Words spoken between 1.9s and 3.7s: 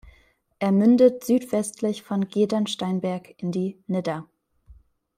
von Gedern-Steinberg in